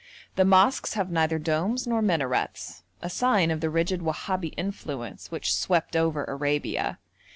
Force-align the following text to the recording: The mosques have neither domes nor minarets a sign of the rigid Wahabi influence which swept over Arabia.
The 0.35 0.45
mosques 0.45 0.95
have 0.95 1.11
neither 1.11 1.37
domes 1.37 1.85
nor 1.85 2.01
minarets 2.01 2.81
a 3.03 3.07
sign 3.11 3.51
of 3.51 3.61
the 3.61 3.69
rigid 3.69 4.01
Wahabi 4.01 4.51
influence 4.57 5.29
which 5.29 5.53
swept 5.53 5.95
over 5.95 6.23
Arabia. 6.25 6.97